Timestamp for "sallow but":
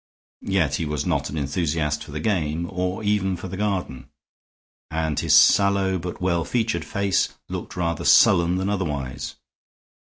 5.35-6.19